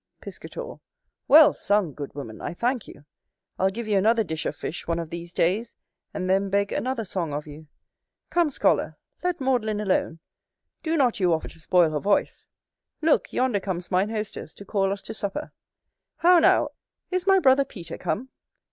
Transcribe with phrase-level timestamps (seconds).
[0.19, 0.79] Piscator.
[1.27, 3.05] Well sung, good woman; I thank you.
[3.59, 5.75] I'll give you another dish of fish one of these days;
[6.11, 7.67] and then beg another song of you.
[8.31, 8.97] Come, scholar!
[9.21, 10.17] let Maudlin alone:
[10.81, 12.47] do not you offer to spoil her voice.
[13.03, 13.31] Look!
[13.31, 15.51] yonder comes mine hostess, to call us to supper.
[16.17, 16.69] How now!
[17.11, 18.29] is my brother Peter come?